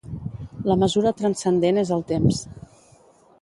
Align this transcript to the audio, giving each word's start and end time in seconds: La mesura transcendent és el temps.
La 0.71 0.77
mesura 0.83 1.13
transcendent 1.19 1.79
és 1.83 1.93
el 1.99 2.03
temps. 2.13 2.41